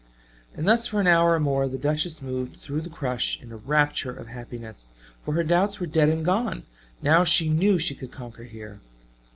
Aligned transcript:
And 0.55 0.67
thus 0.67 0.87
for 0.87 0.99
an 0.99 1.05
hour 1.05 1.33
or 1.35 1.39
more 1.39 1.67
the 1.67 1.77
Duchess 1.77 2.23
moved 2.23 2.57
through 2.57 2.81
the 2.81 2.89
crush 2.89 3.37
in 3.39 3.51
a 3.51 3.57
rapture 3.57 4.09
of 4.11 4.29
happiness, 4.29 4.89
for 5.23 5.35
her 5.35 5.43
doubts 5.43 5.79
were 5.79 5.85
dead 5.85 6.09
and 6.09 6.25
gone, 6.25 6.63
now 7.03 7.23
she 7.23 7.49
knew 7.49 7.77
she 7.77 7.93
could 7.93 8.11
conquer 8.11 8.45
here. 8.45 8.79